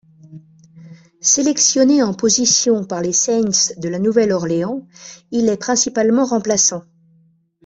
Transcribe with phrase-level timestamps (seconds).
[1.19, 4.87] Sélectionné en position par les Saints de La Nouvelle-Orléans,
[5.29, 6.85] il est principalement remplaçant.